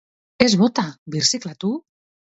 [0.45, 1.75] Ez bota, birziklatu!